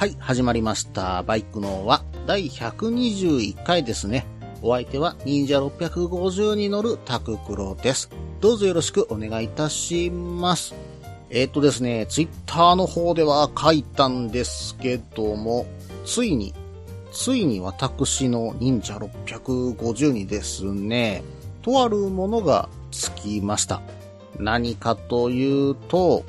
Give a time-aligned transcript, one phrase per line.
[0.00, 1.22] はい、始まりました。
[1.24, 4.24] バイクのは第121回ですね。
[4.62, 8.08] お相手は忍者650に乗るタククロです。
[8.40, 10.74] どうぞよろしくお願いいたします。
[11.28, 15.66] えっ、とですね、ツイッターの方では書いたんですけども、
[16.06, 16.54] ついに、
[17.12, 21.22] ついに私の忍者650にですね、
[21.60, 23.82] とあるものがつきました。
[24.38, 26.24] 何かというと、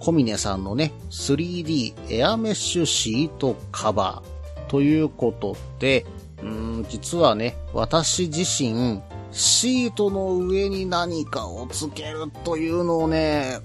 [0.00, 6.06] コミネさんのね、3D エアメッシュシートカバーということで、
[6.42, 13.60] うん、実はね、私自身、シートの上に何かをつけるというのをね、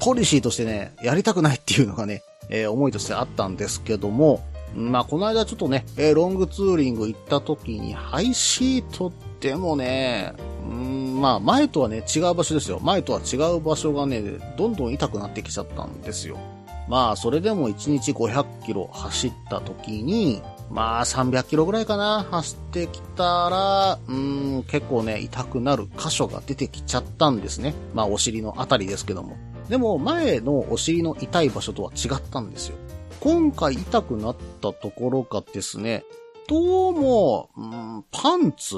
[0.00, 4.42] ポリシーとしてね、やりたくないっていうのがね、えー思いとしてあったんですけども、
[4.74, 10.32] まあ、この間ちょっとね、えロングツーリング行った時に、ハイシートでもね、
[10.64, 12.80] まあ、前とはね、違う場所ですよ。
[12.82, 14.22] 前とは違う場所がね、
[14.56, 16.38] どんどん痛くなってきちゃったんですよ。
[16.88, 27.74] まあ、それでも1日500キロ走った時に、まあ、300キロぐらいかな、走ってきたら、うん、結構ね、痛くなる箇所が出てきちゃったんですね。
[27.94, 29.36] まあ、お尻のあたりですけども。
[29.68, 32.76] でも、前のお尻の痛い場所とは違ったんですよ。
[33.20, 36.04] 今回痛くなったところがですね、
[36.48, 38.76] どうも、うんパンツ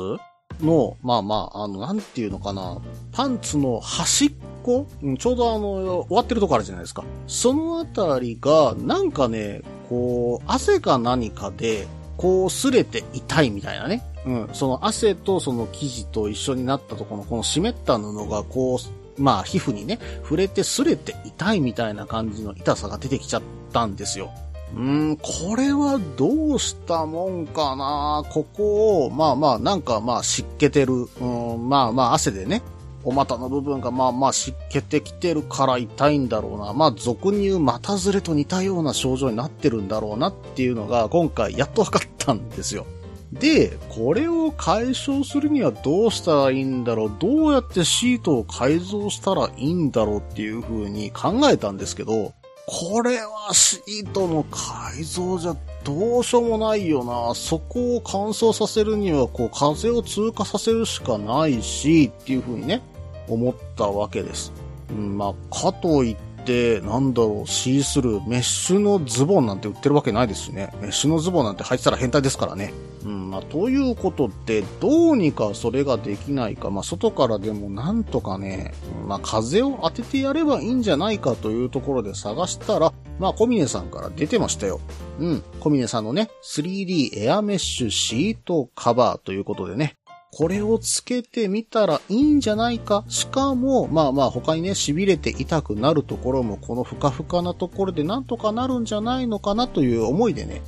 [0.61, 2.79] の、まあまあ、あの、なんていうのかな、
[3.13, 7.05] パンツの端っこ、うんちょうどあの、終わってるとこあるじゃないですか。
[7.27, 11.87] そのあたりが、なんかね、こう、汗か何かで、
[12.17, 14.03] こう、擦れて痛いみたいなね。
[14.27, 23.43] うん、その汗とその生地と一緒になったところの、この湿った布が、こう、まあ、皮膚にね、触れて擦れて痛いみたいな感じの痛さが出てきちゃっ
[23.73, 24.31] たんですよ。
[24.77, 31.09] うん、これはどうしたもんかなここを、まあまあ、なんかまあ湿気てる。
[31.21, 32.63] うん、まあまあ汗でね、
[33.03, 36.75] お股の部分がまあまあ湿気てきてるから痛いんだろうな。
[36.75, 42.85] まあ俗に言う股ずれと似たような症状になってるんだろうなっていうのが今回やっと分かったんですよ。
[43.33, 52.35] で、これを解消するにはどうしたらいいんだろうどうやってシートを改造したらいいんだろうっていう風に考えたんですけど、
[52.69, 57.33] これはシートの改造じゃどうしようもないよな。
[57.37, 62.83] そこを乾燥させるには、こう、風を通過させるしかないし、っていう風にね、
[63.29, 64.53] 思ったわけです。
[64.91, 70.73] うん、まあ、かといって、なんだろう、シースルー、メッシュのズボンなんて売ってるわけないですしね。
[70.81, 72.75] メッシュのズボンなんて履いてたら変態ですからね。
[73.07, 78.75] うん、まあ、ということで、どうにかそれができないか、まあ、外からでもなんとかね、
[79.07, 84.81] まあ、風を当ててやればいいんじゃないかというところで探したら、まあ、小峰さんから出てましたよ。
[85.21, 89.95] うん、小峰さんのね、3D エアメッシュシートカバーということでね、
[90.33, 93.05] これをつけてみたらいいんじゃないか。
[93.07, 100.61] しかも、まあまあ他にね、痺れて痛くなるところもこのふかふかなところでなんとかなるんじゃないのかなという思いでね、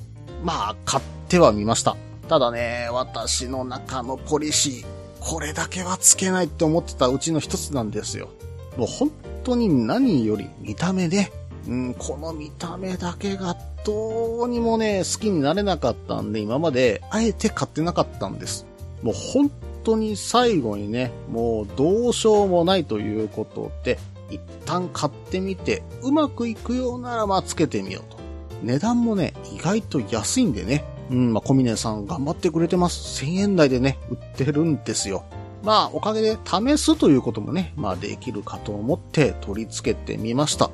[0.45, 1.97] まあ買ってはみました。
[2.29, 4.87] ただね、私の中のポリシー、
[5.21, 8.29] これだけはつけないって思ってたうちの一つなんですよ。
[8.77, 9.11] もう本
[9.45, 11.33] 当に何より見た目で、
[11.67, 18.67] うん、この見た目だけがどうにもね、好きになれなかったんで、今まであえて買ってなかったんです。
[19.03, 19.51] もう本
[19.85, 23.99] 当に最後にね、もうどうしようもないということで、
[24.31, 28.19] 一旦買ってみて、うまくいくようならまあつけてみようと。
[28.63, 30.85] 値段もね、意外と安いんでね。
[31.11, 33.25] うん、まあ、小峰さん頑張ってくれてます。
[33.25, 35.25] 1000円台でね、売ってるんですよ。
[35.63, 40.71] まあ、おかげで試すということもね、まあできるかと思って取り付けてみました。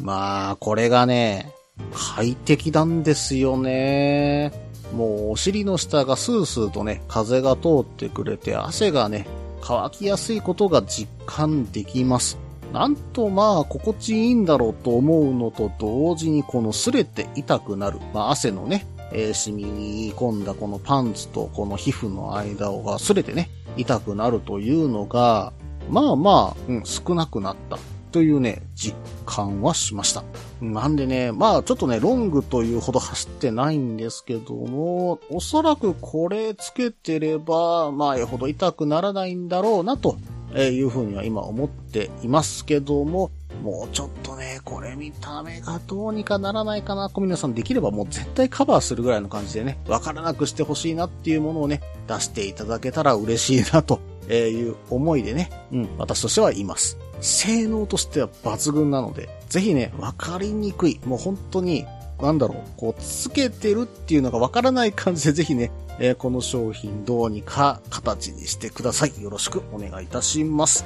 [0.00, 1.52] まあ、これがね、
[1.92, 4.52] 快適なんですよね。
[4.94, 9.26] もうお尻の下がスースーとね、風が通ってくれて汗がね、
[9.60, 12.38] 乾きやすいことが実感できます。
[12.72, 25.52] なんとまあ心地いいんだろうと思うのと同時にこの擦れて痛くなる、まあ汗のね、えー染み込んだこのパンツとこの皮膚の間をが擦れてね、痛くなるというのが、
[25.88, 27.78] まあまあ、うん、少なくなった
[28.10, 28.96] というね、実
[29.26, 30.24] 感はしました。
[30.60, 40.16] なんでね、まあちょっとね、ロングというほど走ってないんですけども、おそらくこれつけてれば、前ほど痛くならないんだろうなと
[40.54, 43.30] いうふうには今思っていますけども、
[43.62, 54.00] もうちょっとね、これ見た目がどうにかならないかな、小宮さんできればもう絶対カバーするぐらいの感じでね、わからなくしてほしいなっていうものをね、出していただけたら嬉しいなと
[54.30, 56.98] いう思いでね、うん、私としてはいます。
[57.20, 61.84] 性能としては抜群なので、ぜひね、わかりにくい、もう本当に、
[62.20, 65.70] なんだろう、こう、つけてるっていうのがわからない感じでぜひね、
[66.00, 69.20] えー、この商品どうにか形にしてください。
[69.20, 70.84] よろしくお願いいたします。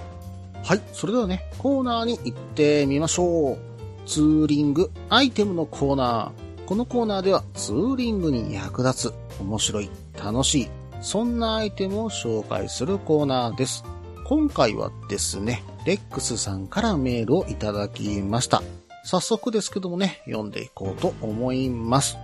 [0.65, 0.81] はい。
[0.93, 3.59] それではね、コーナーに行ってみましょう。
[4.07, 6.65] ツーリングアイテムのコーナー。
[6.67, 10.71] このコーナーではツーリングに役立つ、面白い、楽しい、
[11.01, 13.85] そんなアイテムを紹介するコーナーです。
[14.25, 18.63] 今回はですね、レックスさんからメールをいただきました。
[19.05, 22.17] 早速ですけどもね、読んでいこうと思います。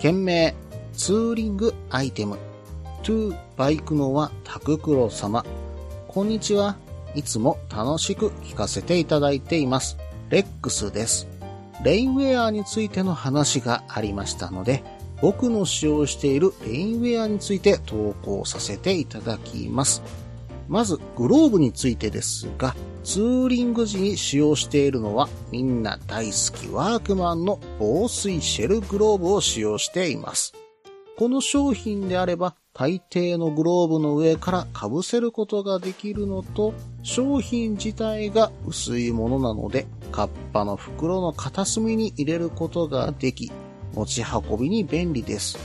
[0.00, 0.54] 件名、
[0.94, 2.38] ツーリングアイテム。
[3.02, 5.44] トゥーバイクのはタククロ様。
[6.08, 6.85] こんにちは。
[7.16, 9.96] いつも楽しく聞かせていただいています。
[10.30, 11.26] レックスです。
[11.82, 14.84] レインウェアについての話がありましたので、
[15.22, 20.02] 僕の使用しているレインウェアについて投稿させていただきます。
[20.68, 30.54] まず、グローブについてですが、ツーリング時に使用しているのはみんな大好きワークマンの防水シェルグローブを使用しています。
[31.16, 36.74] この商品であれば大抵のグローブの上から被せることができるのと
[37.06, 43.52] 商品自体が薄いものなのでカッパの袋の片隅に入れることができ
[43.94, 45.56] 持ち運びに便利です。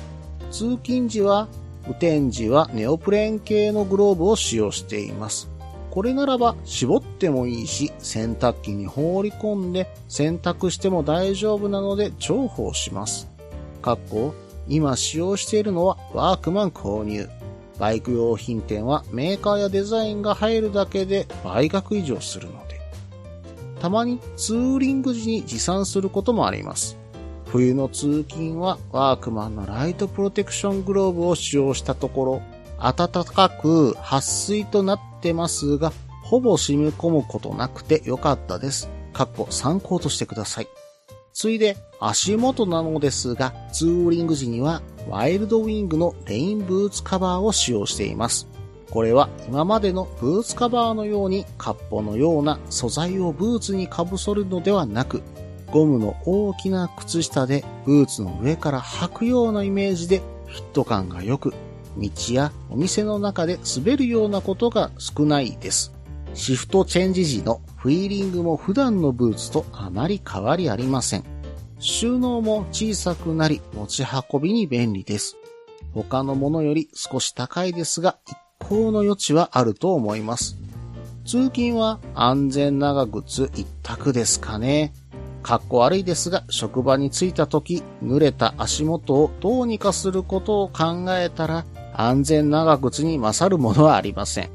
[0.51, 1.47] 通勤時は
[1.85, 5.49] 雨天時はネオプレーン系のグローブを使用しています。
[5.89, 13.27] これならば絞ってもいいし、洗濯機に放り込んで洗濯しても大丈夫なので重宝します。
[13.81, 14.35] かっこ、
[14.67, 17.27] 今使用しているのはワークマン購入。
[17.79, 22.81] バイク用品店はメーカーやデザインが入るだけで倍額以上するので。
[23.81, 26.97] たまにツーリング時に持参することもあります。
[27.47, 32.41] 冬の通勤はワークマンのライトプロテクショングローブを使用したところ、
[32.79, 35.91] 暖かく撥水となってますが、
[36.23, 38.89] ほぼ染み込むことなくてよかったです。
[39.13, 40.67] かっこ参考としてください。
[41.33, 48.47] ついで足元なのですが、ツーリング時にはワイルドウィングのレインブーツカバーを使用しています。
[48.89, 55.21] これは今までのブーツカバーのようにカッポのような素材をブーツにかぶそるのではなく、
[55.71, 61.53] ゴムの大きな靴下でブーツの上から履くようなイメージでフィット感が良く、
[61.97, 65.93] 道やお店の中で滑るようなことが少ないです。
[66.33, 71.23] シフトチェンジ時のフィーリングも普段のブーツとあまり変わりありません。
[71.81, 75.35] 収納も小さくなり持ち運びに便利です。
[75.93, 80.57] 他のものより少し高いですが一向の余地はあると思います。
[81.25, 84.93] 通勤は安全長靴一択ですかね。
[85.41, 94.49] かっこ悪いですが、職場に着いた時、濡れた足元をどうにかすることを考えたら、安全長靴に勝るものはありません。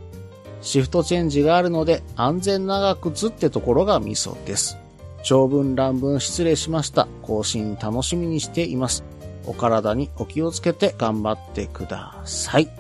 [0.61, 4.79] シフトチェンジがあるので、安全長靴ってところがミソです。
[5.27, 7.09] 長文乱文失礼しました。
[7.23, 9.03] 更新楽しみにしています。
[9.45, 12.71] お体にお気をつけて頑張ってください。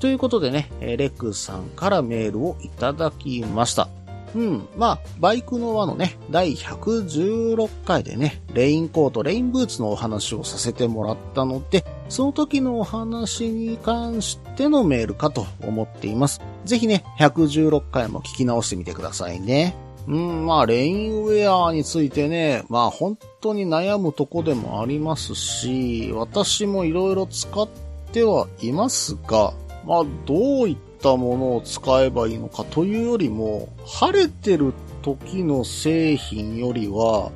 [0.00, 3.88] ということでね、レックさんからメールをいただきました。
[4.34, 4.68] うん。
[4.76, 16.40] まあ、バイクの輪のね、第116回でね、レインコート、レインブーツのお話をさせてもらったので、その時のお話に関してのメールかと思っています。
[16.64, 19.76] ぜひね、116回も聞き直してみてくださいね。
[20.06, 27.68] うん、まあ、レインウェアについてね、まあ、本当に悩むとこでもありますし、私も色々使っ
[28.12, 29.52] てはいますが、
[29.84, 37.32] まあ、どういったったものを使えばいいのかというよりも、晴れてる時の製品よりは、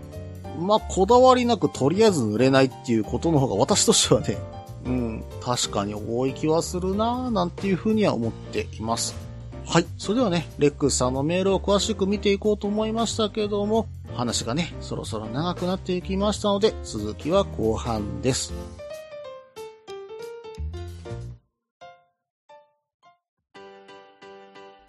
[0.60, 4.38] まあ、こだわりなくとりあえず濡れないっていうことの方が私としてはね、
[4.86, 9.25] うん、確かに多い気はするなぁ、なんていうふうには思っています。
[9.68, 9.86] はい。
[9.98, 18.52] それではね、レックスさんのメールを詳しく見ていこうと思いましたけども、話がね、そろそろ長くなっていきましたので、続きは後半です。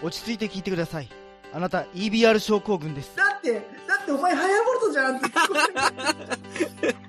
[0.03, 1.09] 落ち着いて聞いてください。
[1.53, 3.15] あなた EBR 症候群です。
[3.15, 3.59] だって、だ
[4.01, 7.06] ってお前ハヤボルトじゃんって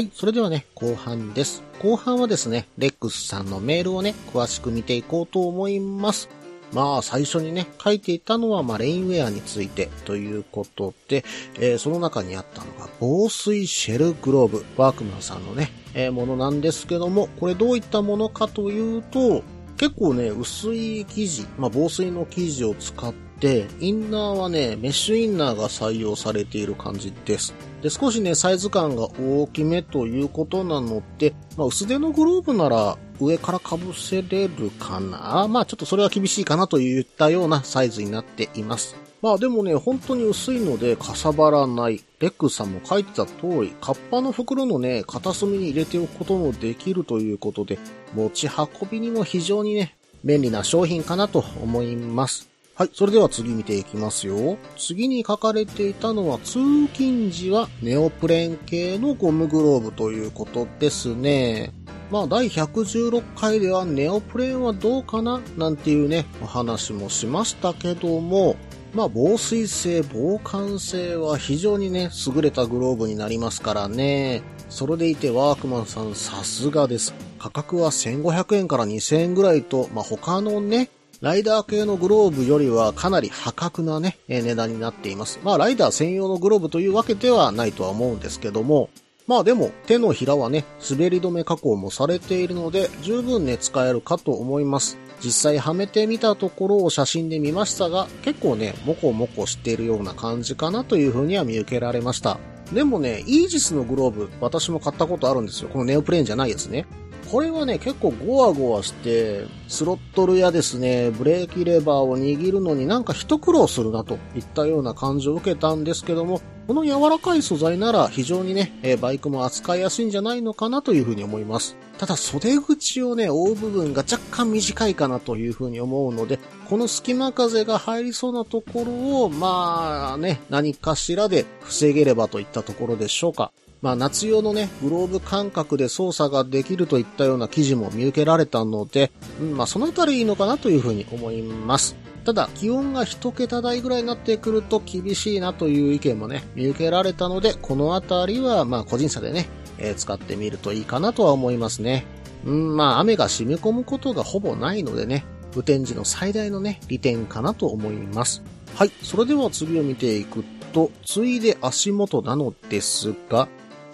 [0.00, 1.62] はい、それではね、後半です。
[1.78, 6.30] 後半はですね、レックスさんのメールをね、詳しく見ていこうと思います。
[6.72, 11.22] まあ、最初にね、書いていたのは、まあ、レインウェアについてということで、
[11.56, 19.42] えーその中にあったのが、防水シェルグローブ、ワークマンさんのね、えーものなんですけども、これどういったものかというと、
[19.76, 27.54] 結構ね、薄い生地、まあ、防水の生地を使って、インナーはね、メッシュインナーが採用されている感じです。
[27.82, 38.96] で、少しね、サイズ感が大きめということなので、まあ、薄手のグローブなら上から被せれるかなまあ、ちょっとそれは厳しいかなといったようなサイズになっています。
[39.22, 42.02] まあでもね、本当に薄いのでかさばらない。
[42.20, 43.32] レックさんも書いてた通
[43.62, 47.78] り、カッパの袋のね、片隅に入れておくこともできるということで、
[48.14, 52.49] 持ち運びにも非常にね、便利な商品かなと思います。
[52.80, 54.56] はい、それでは次見ていきますよ。
[54.78, 56.54] 次に書かれていたのは通
[56.94, 61.74] 勤時はネオプレーン系のゴムグローブということですね。
[62.10, 68.56] まあ第116回ではネオプレーンはどうかななんていうね、お話もしましたけども、
[68.94, 74.42] まあ防水性、防寒性は非常にね、優れたグローブになりますからね。
[74.70, 77.12] それでいてワークマンさんさすがです。
[77.38, 80.88] 価格は1500円から2000円ぐらいと、まあ他のね、
[81.20, 85.38] ライダー系のグローブよりはかなり破格なね、値段になっています。
[85.44, 88.88] まあライダー専用のグローブというわけではないとは思うんですけども、
[89.26, 94.96] まあでも手のひらはね、滑り止め加工もされているので、十分ね、使えるかと思います。
[95.22, 102.38] 実際はめてみたところを写真で見ましたが、結構ね、モコモコしているような感じかなという風には見受けられました。
[102.72, 105.68] でもね、イージスのグローブ、私も買ったことあるんですよ。
[105.68, 106.86] このネオプレーンじゃないやつね。
[107.30, 121.76] これはね、結構ゴワゴワして、スロットルやですね、ブレーキレバーを握るのになんか一苦労するなといったような感じを受けたんですけども、この柔らかい素材なら非常にね、えバイクも扱いやすいんじゃないのかなというふうに思います。
[121.98, 133.52] ただ袖口をね、覆う部分が若干短いかなというふうに思うので、この隙間風が入りそうなところを、まあね、何かしらで防げればといったところでしょうか。
[133.82, 139.10] まあ夏用のね、グローブ感覚で操作ができるといったような記事も見受けられたので、
[139.40, 141.96] うん、まあそのあたりいいのかなというふうに思います。
[142.24, 152.04] ただ、気温が一桁台ぐらいになってくると厳しいなという意見もね、見受けられたので、このあたりはまあ個人差でね、えー使ってみるといいかなとは思いますね。
[152.44, 158.42] うん、まあ雨が染み込むことがほぼないのでね、雨天時の最大のね、利点かなと思います。
[158.74, 163.48] はい、それでは次を見ていくと、ついで足元なのですが、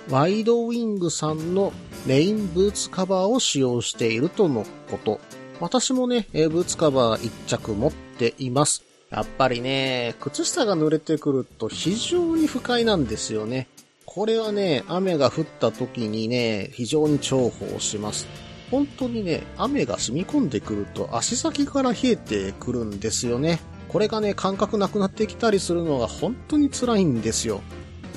[0.08, 1.72] ワイドウィングさんの
[2.06, 5.20] レインブーツカバーを使用しているとのこと。
[5.58, 8.84] 私もね、ブーツカバー一着持っています。
[9.10, 13.66] やっぱりね、靴下が濡れてくると非常に不快なんですよね。
[14.04, 18.28] これはね、雨が降った時にね、非常に重宝します。
[18.70, 23.58] 本当にね、雨が染み込んでくると足先から冷えてくるんですよね。
[23.88, 27.60] これがね、感覚なくなってきたりするのが本当に辛いんですよ。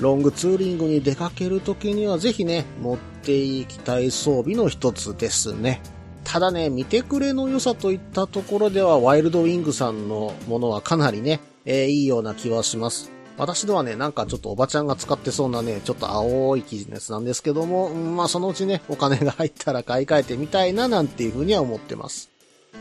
[0.00, 5.82] ロングツーリングに出かけるときにはぜひね、持っていきたい装備の一つですね。
[6.24, 13.10] ただね、見てくれの良さといったところでは、ワイルドウィングさんのものはかなりね、えーいいような気はします。
[13.36, 22.30] 私のはね、なんかちょっとおばちゃんが使ってそうなね、ちょっと青い生地のやつなんですけども、まあそのうちね、お金が入ったら買い替えてみたいななんていうふうには思ってます。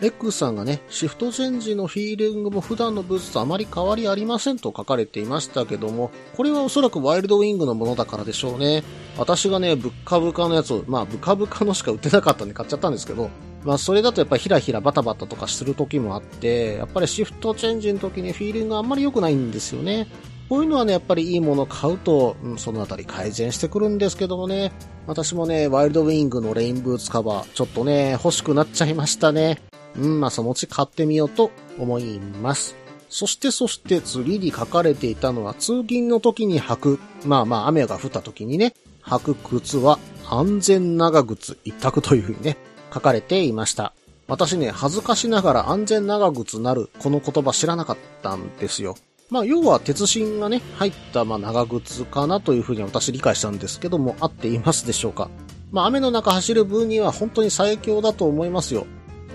[0.01, 8.83] レックスさんがね、シフトチェンジのフィーリングも普段のブーツとあまり変わりありませんと書かれていましたけども、これはおそらくワイルドウィングのものだからでしょうね。
[9.17, 13.29] 私がね、ブッカブカのやつを、まあ、ブカブカのしか売ってなかったんで買っちゃったんですけど、
[13.65, 20.07] まあ、それだとやっぱりヒラヒラバタバタとかする時もあって、やっぱりシフトチェンジの時にフィーリングあんまり良くないんですよね。
[20.47, 24.71] こういうのはね、やっぱりいいものを買うと、うん、そのあたり改善してくるんですけどもね、
[25.05, 29.68] 私もね、ワイルドウィングのレインブーツカバー、ちょっとね、欲しくなっちゃいましたね。
[29.99, 32.75] うん、まあそのうち買ってみようと思います。
[33.09, 42.57] そしてそして次に書かれていたのは通勤の時に履く、まあまあ雨が降った時にね、履く靴は安全長靴一択というふうにね、
[42.93, 43.93] 書かれていました。
[44.27, 48.95] 私ね、恥ずかしながら安全長靴なるこの言葉知らなかったんですよ。
[49.31, 55.29] まあ、要は鉄芯がね、入った、まあ、長靴かなというふうに私理解したんですけども、合っていますでしょうか
[55.71, 58.87] まあ、雨の中走る分には本当に最強だと思いますよ。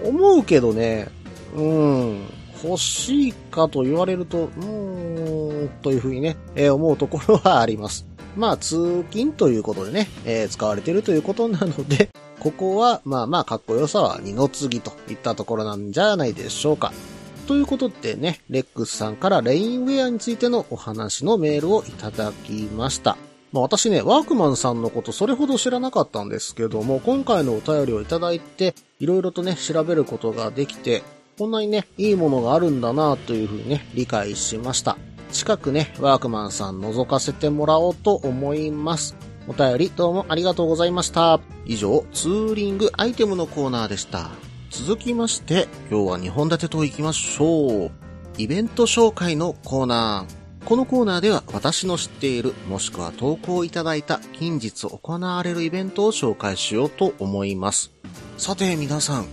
[0.02, 1.08] 思うけどね、
[1.54, 2.26] うん、
[2.62, 8.06] 欲しいかと言われると、うーん、というふうにね、えー思うところはあります。
[8.36, 12.10] まあ、通勤ということでね、えー使われてるということなので、
[12.40, 16.92] ここは、まあまあ、かっこよさは二の次といったところなんじゃないでしょうか。
[17.46, 23.16] ということでね、レックスさんからレインウェアについてのお話のメールをいただきました。
[23.54, 31.04] まあ私ね、ワークマンさんのことそれほど知らなかったんですけども、今回のお便りをいただいて、いろいろとね、調べることができて、
[31.38, 34.98] こんなにね、いいものがあるんだなというふうにね、理解しました。
[35.30, 39.14] 近くね、ワークマンさん覗かせてもらおうと思います。
[39.46, 41.38] お便りどうもありがとうございました。
[41.64, 44.30] 以上、ツーリングアイテムのコーナーでした。
[44.70, 47.90] 続きまして、今日は2本立てと行きましょう。
[48.36, 50.43] イベント紹介のコーナー。
[50.64, 57.90] このコーナーでは私の知っている、もしくは投稿いただいた近日行われるイベントを紹介しようと思います。
[58.38, 59.26] さて皆さん、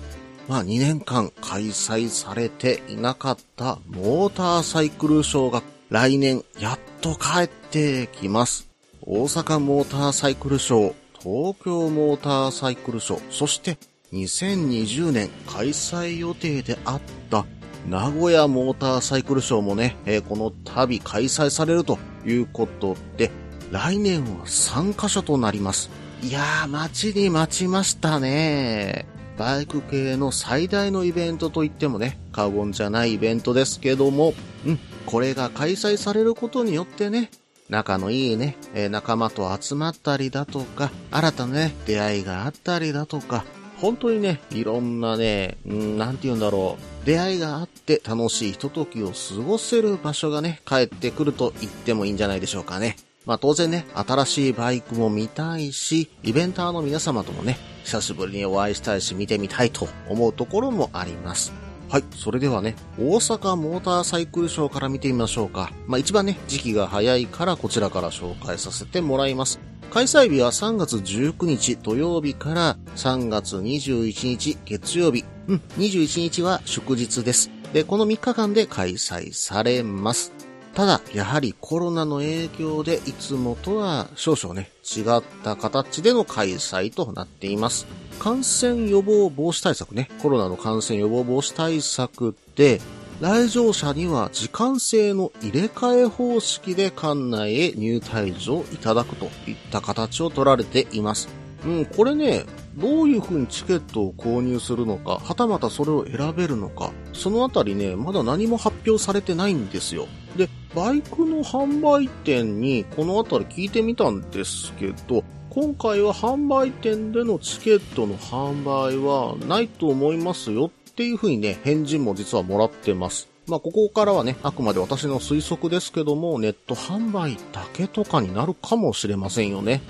[0.50, 8.68] まあ2年間開催されていなかったモーターサイクルショーが来年やっと帰ってきます。
[9.02, 13.78] 大阪モーターサイクルショー、東京モーターサイクルショー、そして
[14.12, 17.46] 2020年開催予定であった
[17.88, 23.32] 名古屋モーターサイクルショーもね、えーこの度開催されるということで、
[23.72, 25.90] 来年は3カ所となります。
[26.22, 29.06] いやー、待ちに待ちましたね。
[29.38, 34.34] バイク系の最大のイベントといってもね、過言じゃないイベントですけども、
[34.66, 37.32] うん、これが開催されることによってね、
[37.70, 43.44] 仲のいいね、えー仲間と集まったりだとか、新たなね、出会いがあったりだとか、
[43.78, 52.96] 本当にね、いろんなね、うん、なんて言うんだろう、出会いがあって楽しいひとときを過ごせる場所がね、帰ってくると言ってもいいんじゃないでしょうかね。
[53.26, 61.52] まあ当然ね、新しいバイクも見たいし、イベンターの皆様ともね、久しぶりにお会いしたいし見てみたいと思うところもあります。
[61.90, 62.04] はい。
[62.16, 65.72] それではね、大阪モーターサイクルショーから見てみましょうか。
[65.88, 69.60] まあ一番ね、時期が早いからこちらから紹介させてもらいます。
[69.92, 75.26] 開催日は3月19日土曜日から3月21日月曜日。
[75.50, 77.52] うん、21日は祝日です。
[77.74, 80.32] で、この3日間で開催されます。
[80.74, 87.86] ただ、やはりコロナの影響でいつもとは少々ね、違った形での開催となっています。
[88.18, 92.80] 感染予防防止対策ね、コロナの感染予防防止対策で、
[93.22, 101.30] 来場者には時間制の入れ替え方式で館内へ入退場いただくといった形を取られています。
[101.64, 110.08] うん、これね、どういう風にチケットを購入するのか、はたまたそれを選べるのか、そのあたりね、まだ何も発表されてないんですよ。
[110.36, 123.28] で、バイクの販売店にこのあたり聞いてみたんですけど、今回は販売店でのチケットの販売はないと思いますよっていう風にね、返事も実はもらってます。
[123.48, 129.82] まあ、ここからはね、あくまで私の推測ですけども、ネット販売だけとかになるかもしれませんよね。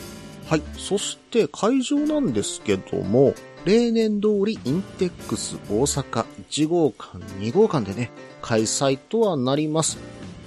[0.47, 0.62] はい。
[0.78, 3.34] そして会場なんですけども、
[3.65, 8.10] 例年通りインテックス大阪1号館2号館でね、
[8.41, 9.97] 開催とはなります。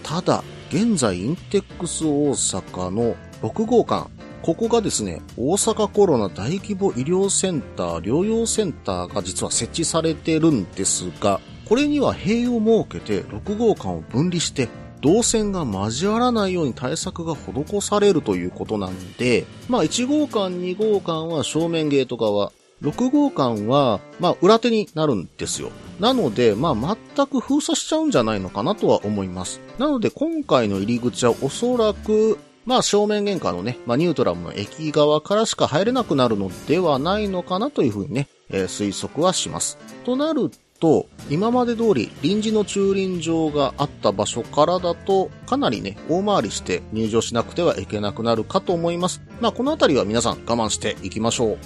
[0.02, 4.08] ただ、現在インテックス大阪の6号館、
[4.44, 14.68] ここがですね、大阪コロナ大規模医療センター、療養センターが実は設置されてるんですが、これには塀を設けて6号館を分離して、
[15.00, 22.52] 動線が交わらないように対策が施されるということなんで、まあ1号館、2号館は正面ゲート側、
[22.82, 25.70] 6号館は、まあ裏手になるんですよ。
[26.00, 29.62] なので、まあ全く封鎖しちゃうんじゃないのかなとは思います。
[29.78, 39.78] なので今回の入り口はおそらく、まあ正面玄関のね、まあニュートラムの駅側からしか入れなくなるのではないのかなというふうにね、えー推測はします。
[40.04, 40.50] となる
[40.80, 49.22] と、今まで通り臨時の駐輪場があった場所からだと、かなりね、大回りして入場しなくてはいけなくなるかと思います。
[49.40, 51.58] まあこのあたりは皆さん我慢していきましょう。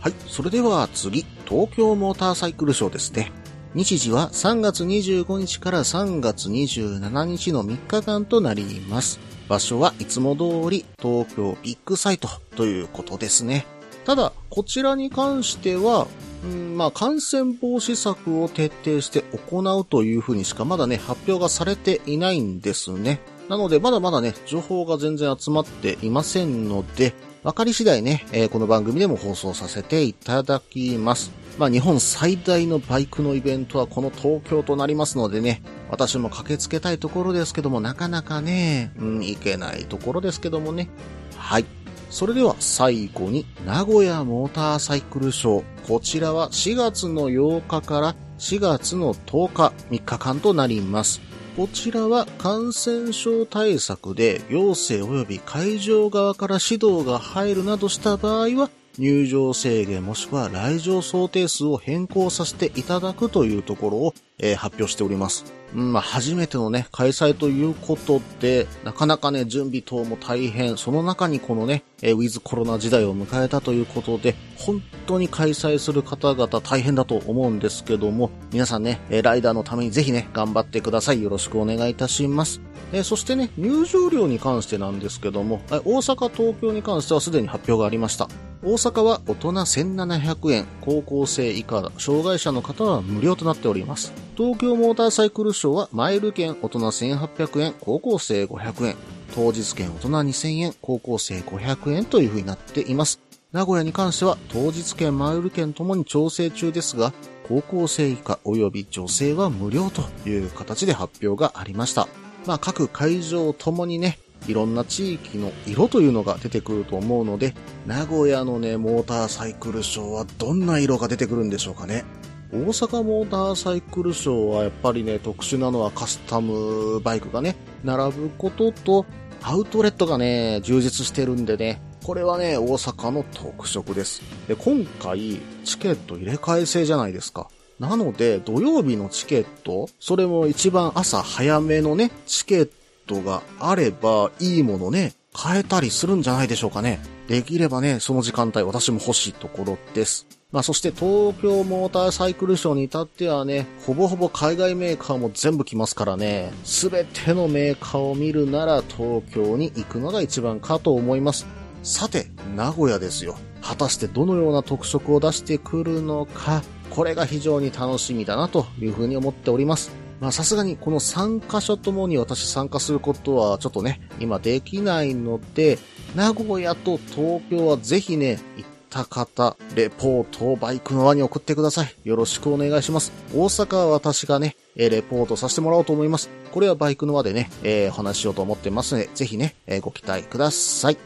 [0.00, 3.32] はい、それでは次、東京モーターサイクルショーですね。
[3.74, 9.25] 日時は3月25日から3月27日の3日間となります。
[9.48, 13.66] 場所はいつも通り東京ビッグサイトということですね。
[14.04, 16.06] ただ、こちらに関しては、
[16.44, 23.20] うんまあ、感染防止策を徹底して行うというふうにしかまだね、発表がされていないんですね。
[23.48, 27.14] なので、まだまだね、情報が全然集まっていませんので、
[27.46, 31.30] わかり次第ね、えーこの番組でも放送させていただきます。
[31.58, 40.88] まあ、日本最大のバイクのイベントはこの東京となりますのでね、私も駆けつけたいところですけども、なかなかね、うん、行けないところですけどもね。
[41.36, 41.64] はい。
[42.10, 45.86] それでは最後に名古屋モーターサイクルショー。
[45.86, 51.20] こちらは4月の8日から4月の10日3日間となります。
[51.56, 65.44] こちらは感染症対策で行政及び会場側から指導が入るなどした場合は入場制限もしくは来場想定数を変更させていただくというところを、えー発表しております。
[65.74, 81.22] うん、まあ、初めてのね、開催ということで、なかなかね、準備等も大変、その中にこのね、えーウィズコロナ時代を迎えたということで、本当に開催する方々大変だと思うんですけども、皆さんね、えーライダーのためにぜひね、頑張ってください。
[81.22, 82.60] よろしくお願いいたします。
[82.92, 88.28] えーそしてね、入場料に関してなんですけども、大阪、東京に関してはすでに発表がありました。
[88.62, 94.25] 大阪は大人1700円、高校生以下、障害者の方は無料となっております。
[94.36, 98.96] 東京モーターサイクルショーはマイル券大人1800円、高校生500円、
[99.34, 103.18] 当日券大人2000円、高校生500円という風になっています。
[103.52, 107.14] 名古屋に関しては当日券、マイル券ともに調整中ですが、
[107.48, 112.06] 高校生以下及び女性は無料という形で発表がありました。
[112.44, 117.54] まあ各会場ともにね、いろんな地域の色というのが出てくると思うので、
[117.86, 122.04] 名古屋のね、モーターサイクルショーはどんな色が出てくるんでしょうかね。
[122.52, 129.06] 大阪モーターサイクルショーはやっぱりね、特殊なのはカスタムバイクがね、並ぶことと、
[129.42, 134.22] アウトレットがね、充実してるんでね、これはね、大阪の特色です。
[134.46, 137.48] で、今回、チケット入れ替え制じゃないですか。
[137.80, 142.70] なので、土曜日のチケット、それも一番朝早めのね、チケッ
[143.06, 147.00] トがあれば、いいものね、変えたりするんじゃないでしょうかね。
[147.28, 150.26] できればね、その時間帯私も欲しいところです。
[150.52, 161.46] まあそして東京モーターサイクルショーに至ってはね、ほぼほぼ海外メーカーも全部来ますからね、すべてのメーカーを見るなら東京に行くのが一番かと思います。
[161.82, 163.36] さて、名古屋ですよ。
[163.60, 169.90] 果たしてどのような特色を出してくるのか、これが非常に楽しみだなというふうに思っております。
[170.20, 175.78] まあさすがにこの3カ所ともに私参加することはちょっとね、今できないので、
[176.16, 181.94] 名古屋と東京はぜひね、行った方、レポートをバイクの輪に送ってください。
[182.04, 183.12] よろしくお願いします。
[183.34, 186.30] 大阪は私がね、えレポートさせてもらおうと思います。
[186.52, 190.96] これはバイクの輪でね、えー話しようと思ってますので、ぜひね、えーご期待ください。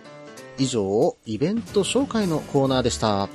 [0.58, 3.28] 以上、イベント紹介のコーナーでした。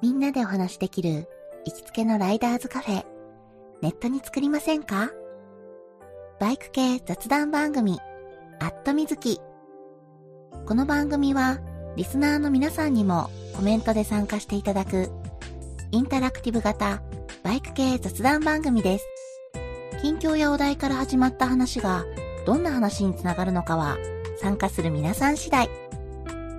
[0.00, 1.28] みんなでお話しできる
[1.66, 3.17] 行きつけのライダーズカフェ、
[3.80, 5.10] ネットに作りませんか？
[6.40, 8.00] バイク系雑談番組、
[8.58, 9.40] アットみずき。
[10.66, 11.60] この番組は、
[11.94, 15.12] リスナーの皆さんにもコメントで参加していただく、
[15.92, 17.00] インタラクティブ型
[17.44, 19.06] バイク系雑談番組です。
[20.02, 22.04] 近況やお題から始まった話が、
[22.46, 23.96] どんな話につながるのかは、
[24.40, 25.70] 参加する皆さん次第。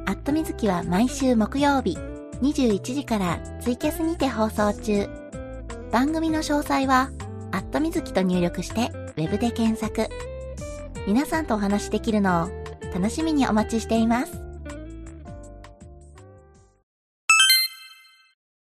[0.06, 1.98] アットみずきは毎週木曜日、
[2.42, 5.19] 21時からツイキャスにて放送中。
[5.92, 7.10] 番組の詳細は、
[7.52, 10.08] アットみずきと入力して、ウェブで検索。
[11.08, 12.50] 皆さんとお話しできるのを
[12.94, 14.34] 楽しみにお待ちしています。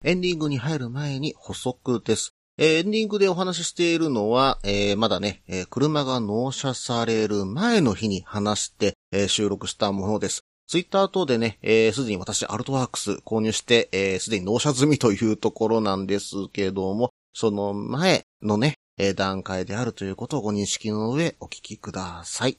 [0.03, 2.33] エンディングに入る前に補足です。
[2.57, 10.40] えーエンディングでお話ししているのは、えーまだね、えー車が納車される前の日に話して、えー収録したものです。
[10.71, 22.57] ツイッター等でね、えーすでに私、アルトワークス購入して、えーすでに納車済みというところなんですけども、その前のね、えー段階であるということをご認識の上お聞きください。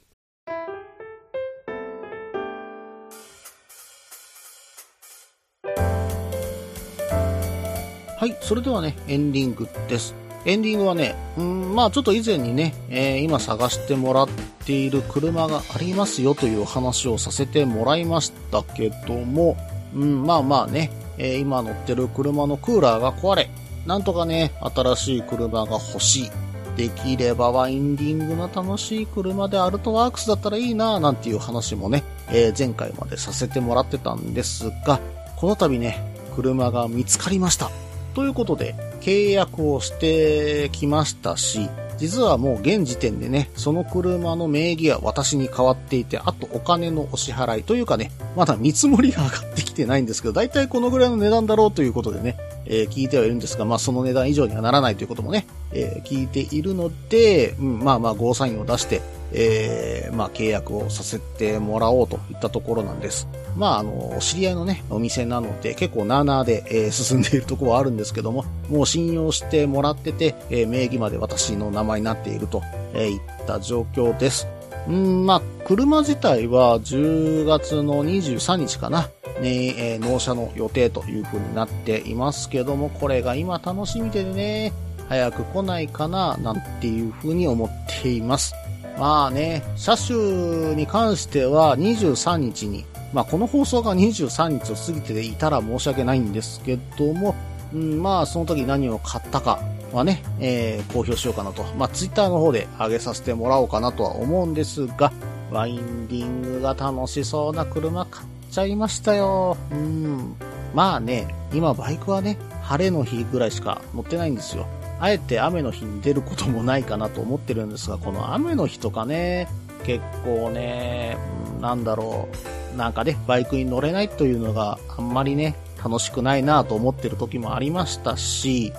[8.19, 10.22] はい、それではね、エンディングです。
[10.45, 14.29] エンディングはね、うん、まあちょっと以前にね、えー今探してもらっ
[14.65, 19.55] ている車がありますよという話をさせてもらいましたけども、
[19.95, 23.49] うん、まあまあね、えー今乗ってる車のクーラーが壊れ、
[23.85, 26.31] なんとかね、新しい車が欲しい。
[26.75, 34.99] できればワインディングの楽しい車でアルトワークスだったらいいなぁなんていう話もね、えー前回までさせてもらってたんですが、
[35.37, 36.03] この度ね、
[36.35, 37.69] 車が見つかりました。
[38.13, 59.01] ということで、契約をしてきましたし、実はもう現時点でね、その車の名義は私に変わっていて、あとお金のお支払いというかね、まだ見積もりが上がってきてないんですけど、だいたいこのぐらいの値段だろうということでね、えー聞いてはいるんですが、まあその値段以上にはならないということもね、えー聞いているので、うん、まあまあゴーサインを出して、
[59.33, 63.27] えーまあ契約をさせてもらおうといったところなんです。
[63.57, 72.61] まああの、知り合いのね、お店なので結構なーなーで、えー進んでいるところはあるんですけども、もう信用してもらってて、えー名義まで私の名前になっていると、
[72.93, 74.47] えいった状況です。
[74.87, 84.73] うん、まあ、車自体は10月の23日かな、ね、えー納車の予定という風になっていますけども、これが今楽しみでね、
[85.09, 87.69] 早く来ないかな、なんていう風に思っ
[88.01, 88.53] ています。
[88.97, 97.35] まあね、車種に関しては23日に、まあこの放送が23日を過ぎていたら申し訳ないんですけども、
[97.73, 99.59] うん、まあその時何を買ったか
[99.91, 101.63] はね、えー、公表しようかなと。
[101.77, 105.11] まあツイッターの方で上げさせてもらおうかなとは思うんですが、
[105.51, 109.57] ワインディングが楽しそうな車買っちゃいましたよ。
[109.71, 110.35] うん。
[110.73, 114.67] まあね、今バイクはね、晴れの日ぐらいしか乗ってないんですよ。
[115.03, 119.49] あえて雨の日に出ることもないかなと思ってるんですが、この雨の日とかね、
[119.83, 121.17] 結構ね、
[121.59, 122.29] なんだろ
[122.73, 128.71] う、なんかね、バイクに乗れないというのがあんまりね、楽しくないなと思ってる時もありましたし、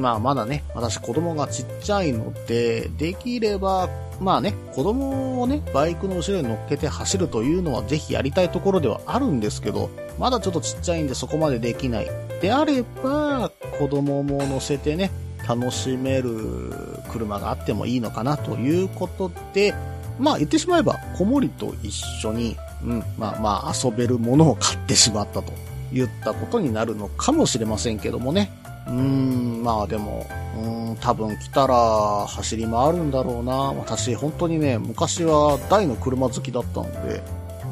[0.00, 12.06] まあまだね、私子供がちっちゃいので、できれば、まあね、子供をね、バイクの後ろに乗っけて走るというのはぜひやりたいところではあるんですけど、まだちょっとちっちゃいんでそこまでできない。
[12.40, 15.10] であれば、子供も乗せてね、
[15.48, 16.72] 楽しめる
[17.10, 19.74] 車があってもいいのかなということで、
[20.18, 25.52] まあ言ってしまえば、子守と一緒に、うん、まあまあ遊べるものを買ってしまったと
[25.92, 28.50] 言ったことになるのかもしれませんけどもね。
[28.86, 33.54] うーん、まあでも、うん、多分来たら走り回るんだろうな。
[33.72, 37.22] 私本当にね、昔は大の車好きだったので、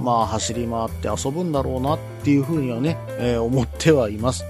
[0.02, 4.44] まあ走り回って遊ぶんだろうなっていうふうにはね、えー思ってはいます。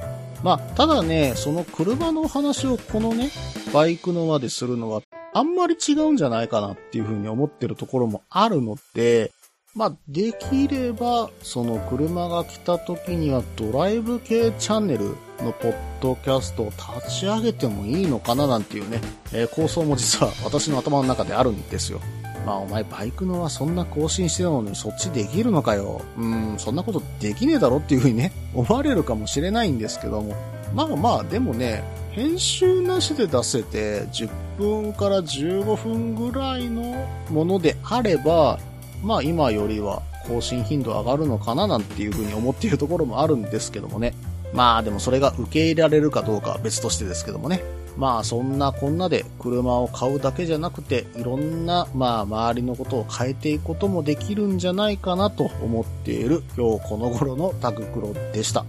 [0.44, 3.30] まあ、ただね、その車の話をこのね、
[3.72, 5.00] バイクの輪でするのは、
[5.32, 9.32] あんまり違うんじゃないかなっていうふうに思ってるところもあるので、
[9.74, 19.00] まあ、できれば、その車が来た時にはドライブ系チャンネルのポッドキャストを立ち上げてもいいのかななんていうね、
[19.32, 22.02] えー構想も実は私の頭の中であるんですよ。
[22.44, 26.02] まあお前バイクのはそんな更新してるのにそっちできるのかよ。
[26.16, 30.34] うん、そんなことできねえだろっていうふうにね、 思われるかもしれないんですけども。
[30.74, 34.28] まあまあ、でもね、編集なしで出せて10
[34.58, 38.58] 分から15分ぐらいのものであれば、
[39.02, 44.14] まあ今よりは更新頻度上がるのかななんていうふうに思っているところもあるんですけどもね。
[44.52, 47.62] まあでもそれが受け入れられるかどうかは別としてですけどもね。
[47.96, 58.64] まあそんなこんなで車を買うだけじゃなくていろんなまあ周りのことを変えていくこともできるんじゃないかなと思っている今日この頃のタククロでした。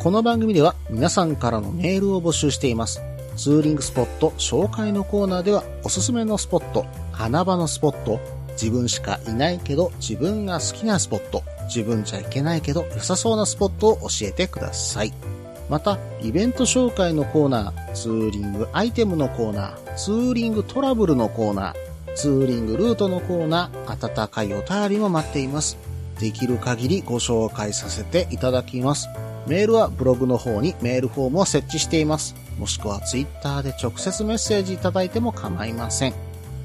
[0.00, 3.00] この番組では皆さんからのメールを募集しています。
[3.36, 8.20] ツーリングスポット紹介のコーナーではおすすめのスポット、穴場のスポット、
[8.52, 15.33] 自分しかいないけど自分が好きなスポット、自分じゃいけないけど良さそうなスポットを教えてください。
[15.68, 25.78] また、イベント紹介のコーナー、ツーリングアイテムのコーナー、ツーリングトラブルのコーナー、ツーリングルートのコーナー、温かいお便りも待っています。
[26.20, 29.08] できる限りご紹介させていただきます。
[29.46, 32.34] メールはブログの方にメールフォームを設置しています。
[32.58, 36.14] もしくはツイッターで直接メッセージいただいても構いません。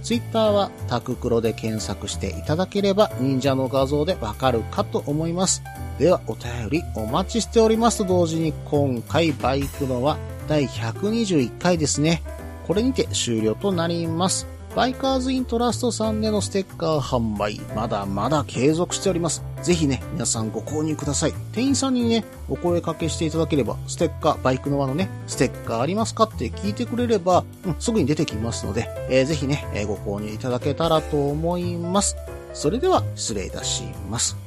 [0.03, 5.61] ツイッターはタククロで検索していただければ忍者の画像でわかるかと思います。
[5.99, 12.23] ではお便りお待ちしておりますと同時に今回バイクのは第121回ですね。
[12.65, 14.47] これにて終了となります。
[14.75, 19.43] バイカーズイントラストさんでのステッカー販売、まだまだ継続しております。
[19.61, 21.33] ぜひね、皆さんご購入ください。
[21.51, 32.15] 店員さんにね、お声掛けしていただければ、ステッカー、バイクの輪のね、ステッカーありますかって聞いてくれれば、うん、すぐに出てきますので、えーぜひね、えーご購入いただけたらと思います。
[32.53, 34.37] それでは、失礼いたします。